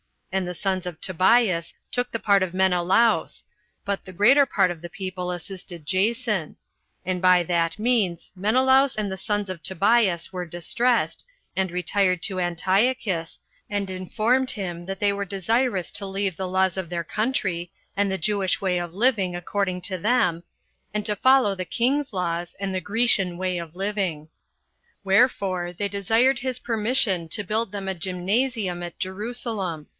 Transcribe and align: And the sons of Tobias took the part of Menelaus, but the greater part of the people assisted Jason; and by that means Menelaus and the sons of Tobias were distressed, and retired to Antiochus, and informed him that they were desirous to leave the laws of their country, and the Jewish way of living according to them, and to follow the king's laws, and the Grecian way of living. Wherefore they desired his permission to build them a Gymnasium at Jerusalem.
And 0.33 0.47
the 0.47 0.55
sons 0.55 0.85
of 0.85 0.99
Tobias 1.01 1.73
took 1.91 2.09
the 2.09 2.17
part 2.17 2.41
of 2.41 2.53
Menelaus, 2.53 3.43
but 3.83 4.05
the 4.05 4.13
greater 4.13 4.45
part 4.45 4.71
of 4.71 4.81
the 4.81 4.89
people 4.89 5.29
assisted 5.29 5.85
Jason; 5.85 6.55
and 7.05 7.21
by 7.21 7.43
that 7.43 7.77
means 7.77 8.31
Menelaus 8.33 8.95
and 8.95 9.11
the 9.11 9.17
sons 9.17 9.49
of 9.49 9.61
Tobias 9.61 10.31
were 10.31 10.45
distressed, 10.45 11.25
and 11.55 11.69
retired 11.69 12.23
to 12.23 12.39
Antiochus, 12.39 13.39
and 13.69 13.89
informed 13.89 14.51
him 14.51 14.85
that 14.85 15.01
they 15.01 15.11
were 15.11 15.25
desirous 15.25 15.91
to 15.91 16.05
leave 16.05 16.37
the 16.37 16.47
laws 16.47 16.77
of 16.77 16.89
their 16.89 17.03
country, 17.03 17.69
and 17.97 18.09
the 18.09 18.17
Jewish 18.17 18.61
way 18.61 18.79
of 18.79 18.93
living 18.93 19.35
according 19.35 19.81
to 19.83 19.97
them, 19.99 20.43
and 20.93 21.05
to 21.05 21.15
follow 21.15 21.53
the 21.55 21.65
king's 21.65 22.13
laws, 22.13 22.55
and 22.59 22.73
the 22.73 22.81
Grecian 22.81 23.37
way 23.37 23.57
of 23.57 23.75
living. 23.75 24.29
Wherefore 25.03 25.73
they 25.73 25.89
desired 25.89 26.39
his 26.39 26.57
permission 26.57 27.27
to 27.27 27.43
build 27.43 27.73
them 27.73 27.89
a 27.89 27.93
Gymnasium 27.93 28.81
at 28.81 28.97
Jerusalem. 28.97 29.87